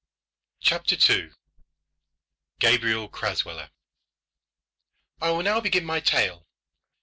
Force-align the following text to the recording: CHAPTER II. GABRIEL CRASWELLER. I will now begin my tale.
CHAPTER 0.61 0.95
II. 0.95 1.31
GABRIEL 2.57 3.09
CRASWELLER. 3.09 3.69
I 5.21 5.29
will 5.29 5.43
now 5.43 5.59
begin 5.59 5.85
my 5.85 5.99
tale. 5.99 6.47